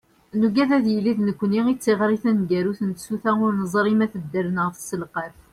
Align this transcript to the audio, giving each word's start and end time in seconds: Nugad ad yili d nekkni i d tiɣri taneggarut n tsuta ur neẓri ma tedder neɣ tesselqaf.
Nugad 0.39 0.69
ad 0.77 0.85
yili 0.93 1.13
d 1.17 1.19
nekkni 1.21 1.61
i 1.71 1.73
d 1.75 1.77
tiɣri 1.83 2.17
taneggarut 2.23 2.81
n 2.83 2.91
tsuta 2.91 3.31
ur 3.45 3.53
neẓri 3.55 3.93
ma 3.97 4.07
tedder 4.11 4.45
neɣ 4.51 4.67
tesselqaf. 4.75 5.35